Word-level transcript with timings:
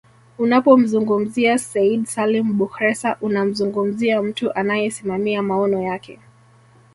Unapomzungumzia 0.37 1.57
Said 1.57 2.05
Salim 2.05 2.57
Bakhresa 2.57 3.17
unamzungumzia 3.21 4.21
mtu 4.21 4.53
anayesimamia 4.53 5.41
maono 5.41 5.81
yake 5.81 6.19